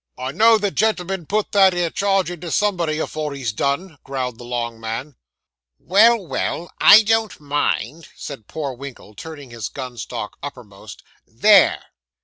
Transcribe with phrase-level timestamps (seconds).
[0.17, 4.43] 'I know the gentleman'll put that 'ere charge into somebody afore he's done,' growled the
[4.43, 5.15] long man.
[5.77, 11.83] 'Well, well I don't mind,' said poor Winkle, turning his gun stock uppermost 'there.